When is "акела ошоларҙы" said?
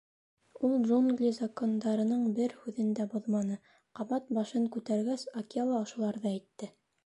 5.45-6.33